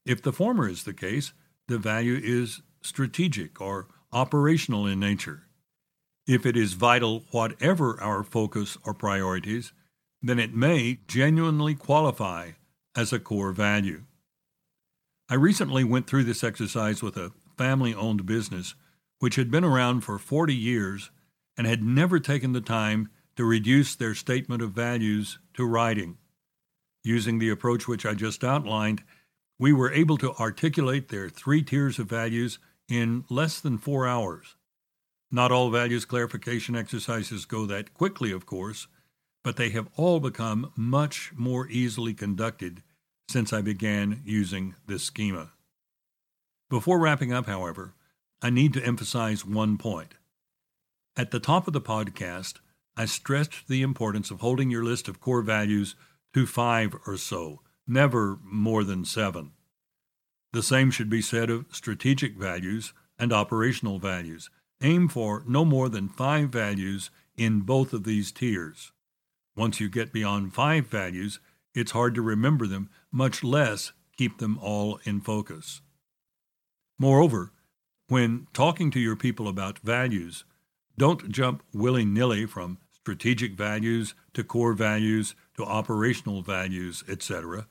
If 0.07 0.23
the 0.23 0.33
former 0.33 0.69
is 0.69 0.85
the 0.85 0.95
case, 0.95 1.33
the 1.69 1.79
value 1.79 2.21
is 2.23 2.63
strategic 2.83 3.61
or 3.61 3.89
operational 4.13 4.87
in 4.87 5.01
nature. 5.01 5.45
If 6.27 6.47
it 6.47 6.57
is 6.57 6.75
vital, 6.75 7.25
whatever 7.31 8.01
our 8.01 8.23
focus 8.23 8.79
or 8.85 8.95
priorities, 8.95 9.73
then 10.29 10.39
it 10.39 10.55
may 10.55 10.99
genuinely 11.07 11.75
qualify 11.75 12.53
as 12.97 13.13
a 13.13 13.19
core 13.19 13.53
value. 13.53 14.05
I 15.29 15.35
recently 15.35 15.85
went 15.85 16.07
through 16.07 16.25
this 16.25 16.43
exercise 16.43 17.03
with 17.03 17.17
a 17.17 17.33
family 17.59 17.95
owned 17.95 18.25
business 18.25 18.75
which 19.19 19.37
had 19.37 19.51
been 19.51 19.65
around 19.65 20.01
for 20.01 20.19
40 20.19 20.55
years 20.55 21.11
and 21.57 21.67
had 21.67 21.83
never 21.83 22.19
taken 22.19 22.53
the 22.53 22.61
time 22.61 23.11
to 23.37 23.45
reduce 23.45 23.95
their 23.95 24.15
statement 24.15 24.63
of 24.63 24.73
values 24.73 25.39
to 25.55 25.67
writing. 25.67 26.17
Using 27.03 27.39
the 27.39 27.51
approach 27.51 27.87
which 27.87 28.07
I 28.07 28.15
just 28.15 28.43
outlined, 28.43 29.03
we 29.59 29.73
were 29.73 29.93
able 29.93 30.17
to 30.19 30.33
articulate 30.35 31.09
their 31.09 31.29
three 31.29 31.63
tiers 31.63 31.99
of 31.99 32.09
values 32.09 32.59
in 32.89 33.25
less 33.29 33.61
than 33.61 33.79
four 33.79 34.07
hours. 34.07 34.57
Not 35.31 35.53
all 35.53 35.71
values 35.71 36.05
clarification 36.05 36.75
exercises 36.75 37.45
go 37.45 37.67
that 37.67 37.93
quickly, 37.93 38.33
of 38.33 38.47
course, 38.47 38.87
but 39.45 39.57
they 39.57 39.69
have 39.69 39.89
all 39.95 40.19
become 40.19 40.73
much 40.75 41.31
more 41.37 41.69
easily 41.69 42.15
conducted 42.15 42.83
since 43.29 43.53
I 43.53 43.61
began 43.61 44.23
using 44.25 44.75
this 44.87 45.05
schema. 45.05 45.53
Before 46.71 46.99
wrapping 46.99 47.33
up, 47.33 47.47
however, 47.47 47.95
I 48.43 48.51
need 48.51 48.73
to 48.73 48.85
emphasize 48.85 49.45
one 49.45 49.79
point. 49.79 50.15
At 51.17 51.31
the 51.31 51.39
top 51.39 51.69
of 51.69 51.73
the 51.73 51.81
podcast, 51.81 52.55
I 52.97 53.05
stressed 53.05 53.69
the 53.69 53.83
importance 53.83 54.31
of 54.31 54.41
holding 54.41 54.71
your 54.71 54.83
list 54.83 55.09
of 55.09 55.21
core 55.21 55.43
values 55.43 55.95
to 56.33 56.47
five 56.47 56.95
or 57.07 57.17
so, 57.17 57.61
never 57.87 58.39
more 58.43 58.83
than 58.83 59.05
seven. 59.05 59.53
The 60.53 60.63
same 60.63 60.91
should 60.91 61.11
be 61.11 61.23
said 61.23 61.51
of 61.51 61.67
strategic 61.71 62.37
values 62.37 62.93
and 63.19 63.33
operational 63.33 63.99
values. 63.99 64.51
Aim 64.83 65.09
for 65.09 65.45
no 65.47 65.65
more 65.65 65.89
than 65.89 66.09
five 66.09 66.49
values 66.49 67.11
in 67.37 67.61
both 67.61 67.93
of 67.93 68.05
these 68.05 68.33
tiers. 68.33 68.93
Once 69.57 69.81
you 69.81 69.89
get 69.89 70.13
beyond 70.13 70.55
five 70.55 70.87
values, 70.87 71.41
it's 71.75 71.93
hard 71.93 72.15
to 72.15 72.23
remember 72.23 72.67
them, 72.67 72.89
much 73.13 73.45
less 73.45 73.93
keep 74.17 74.39
them 74.39 74.59
all 74.59 74.99
in 75.05 75.21
focus. 75.21 75.81
Moreover, 76.99 77.53
when 78.09 78.47
talking 78.53 78.91
to 78.91 79.01
your 79.01 79.17
people 79.17 79.49
about 79.49 79.79
values, 79.81 80.45
don't 80.97 81.31
jump 81.31 81.63
willy 81.73 82.05
nilly 82.05 82.47
from 82.47 82.79
strategic 82.93 83.55
values 83.55 84.15
to 84.33 84.45
core 84.45 84.73
values 84.73 85.35
to 85.57 85.65
operational 85.65 86.43
values, 86.43 87.05
etc. 87.09 87.67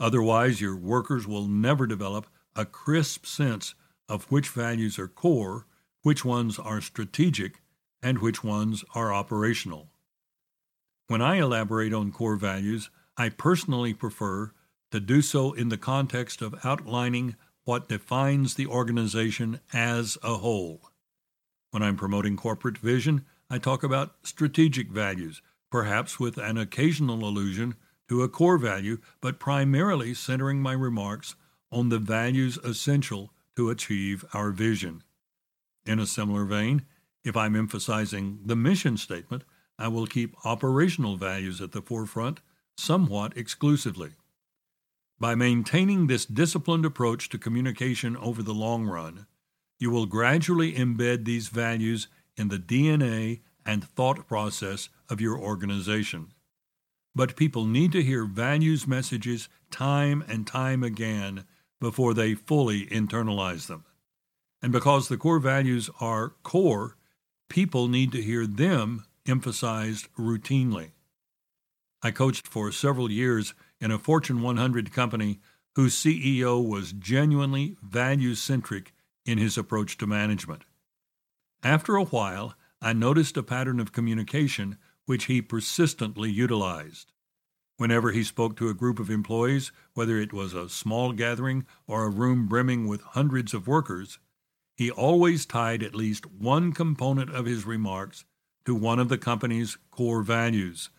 Otherwise, 0.00 0.60
your 0.60 0.76
workers 0.76 1.26
will 1.26 1.46
never 1.46 1.86
develop 1.86 2.26
a 2.56 2.64
crisp 2.64 3.26
sense 3.26 3.74
of 4.08 4.24
which 4.24 4.48
values 4.48 4.98
are 4.98 5.08
core, 5.08 5.66
which 6.02 6.24
ones 6.24 6.58
are 6.58 6.80
strategic, 6.80 7.60
and 8.02 8.18
which 8.18 8.42
ones 8.42 8.84
are 8.94 9.14
operational. 9.14 9.91
When 11.12 11.20
I 11.20 11.36
elaborate 11.36 11.92
on 11.92 12.10
core 12.10 12.36
values, 12.36 12.88
I 13.18 13.28
personally 13.28 13.92
prefer 13.92 14.50
to 14.92 14.98
do 14.98 15.20
so 15.20 15.52
in 15.52 15.68
the 15.68 15.76
context 15.76 16.40
of 16.40 16.64
outlining 16.64 17.36
what 17.64 17.86
defines 17.86 18.54
the 18.54 18.66
organization 18.66 19.60
as 19.74 20.16
a 20.22 20.36
whole. 20.36 20.88
When 21.70 21.82
I'm 21.82 21.96
promoting 21.96 22.38
corporate 22.38 22.78
vision, 22.78 23.26
I 23.50 23.58
talk 23.58 23.82
about 23.82 24.14
strategic 24.22 24.88
values, 24.88 25.42
perhaps 25.70 26.18
with 26.18 26.38
an 26.38 26.56
occasional 26.56 27.26
allusion 27.26 27.74
to 28.08 28.22
a 28.22 28.28
core 28.30 28.56
value, 28.56 28.96
but 29.20 29.38
primarily 29.38 30.14
centering 30.14 30.62
my 30.62 30.72
remarks 30.72 31.34
on 31.70 31.90
the 31.90 31.98
values 31.98 32.56
essential 32.64 33.34
to 33.56 33.68
achieve 33.68 34.24
our 34.32 34.50
vision. 34.50 35.02
In 35.84 35.98
a 35.98 36.06
similar 36.06 36.46
vein, 36.46 36.86
if 37.22 37.36
I'm 37.36 37.54
emphasizing 37.54 38.38
the 38.46 38.56
mission 38.56 38.96
statement, 38.96 39.44
I 39.78 39.88
will 39.88 40.06
keep 40.06 40.36
operational 40.44 41.16
values 41.16 41.60
at 41.60 41.72
the 41.72 41.82
forefront 41.82 42.40
somewhat 42.76 43.36
exclusively. 43.36 44.12
By 45.18 45.34
maintaining 45.34 46.06
this 46.06 46.26
disciplined 46.26 46.84
approach 46.84 47.28
to 47.28 47.38
communication 47.38 48.16
over 48.16 48.42
the 48.42 48.54
long 48.54 48.86
run, 48.86 49.26
you 49.78 49.90
will 49.90 50.06
gradually 50.06 50.72
embed 50.72 51.24
these 51.24 51.48
values 51.48 52.08
in 52.36 52.48
the 52.48 52.58
DNA 52.58 53.40
and 53.64 53.84
thought 53.84 54.26
process 54.26 54.88
of 55.08 55.20
your 55.20 55.38
organization. 55.38 56.32
But 57.14 57.36
people 57.36 57.66
need 57.66 57.92
to 57.92 58.02
hear 58.02 58.24
values 58.24 58.86
messages 58.86 59.48
time 59.70 60.24
and 60.28 60.46
time 60.46 60.82
again 60.82 61.44
before 61.80 62.14
they 62.14 62.34
fully 62.34 62.86
internalize 62.86 63.66
them. 63.66 63.84
And 64.62 64.72
because 64.72 65.08
the 65.08 65.16
core 65.16 65.40
values 65.40 65.90
are 66.00 66.34
core, 66.42 66.96
people 67.48 67.88
need 67.88 68.12
to 68.12 68.22
hear 68.22 68.46
them 68.46 69.04
emphasized 69.26 70.08
routinely. 70.18 70.92
I 72.02 72.10
coached 72.10 72.48
for 72.48 72.72
several 72.72 73.10
years 73.10 73.54
in 73.80 73.90
a 73.90 73.98
Fortune 73.98 74.42
100 74.42 74.92
company 74.92 75.40
whose 75.74 75.94
CEO 75.94 76.66
was 76.66 76.92
genuinely 76.92 77.76
value 77.82 78.34
centric 78.34 78.92
in 79.24 79.38
his 79.38 79.56
approach 79.56 79.96
to 79.98 80.06
management. 80.06 80.64
After 81.62 81.96
a 81.96 82.04
while, 82.04 82.54
I 82.80 82.92
noticed 82.92 83.36
a 83.36 83.42
pattern 83.42 83.78
of 83.78 83.92
communication 83.92 84.78
which 85.06 85.24
he 85.26 85.40
persistently 85.40 86.30
utilized. 86.30 87.12
Whenever 87.76 88.12
he 88.12 88.24
spoke 88.24 88.56
to 88.56 88.68
a 88.68 88.74
group 88.74 88.98
of 88.98 89.10
employees, 89.10 89.72
whether 89.94 90.18
it 90.18 90.32
was 90.32 90.54
a 90.54 90.68
small 90.68 91.12
gathering 91.12 91.66
or 91.86 92.04
a 92.04 92.10
room 92.10 92.46
brimming 92.46 92.86
with 92.86 93.02
hundreds 93.02 93.54
of 93.54 93.66
workers, 93.66 94.18
he 94.76 94.90
always 94.90 95.46
tied 95.46 95.82
at 95.82 95.94
least 95.94 96.26
one 96.26 96.72
component 96.72 97.30
of 97.30 97.46
his 97.46 97.64
remarks 97.64 98.24
to 98.64 98.74
one 98.74 98.98
of 98.98 99.08
the 99.08 99.18
company's 99.18 99.76
core 99.90 100.22
values, 100.22 100.90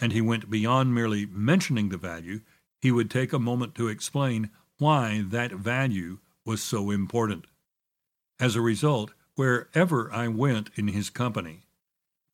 and 0.00 0.12
he 0.12 0.20
went 0.20 0.50
beyond 0.50 0.94
merely 0.94 1.26
mentioning 1.26 1.88
the 1.88 1.96
value, 1.96 2.40
he 2.80 2.90
would 2.90 3.10
take 3.10 3.32
a 3.32 3.38
moment 3.38 3.74
to 3.74 3.88
explain 3.88 4.50
why 4.78 5.24
that 5.26 5.52
value 5.52 6.18
was 6.44 6.62
so 6.62 6.90
important. 6.90 7.46
As 8.38 8.54
a 8.54 8.60
result, 8.60 9.12
Wherever 9.36 10.10
I 10.14 10.28
went 10.28 10.70
in 10.76 10.88
his 10.88 11.10
company, 11.10 11.66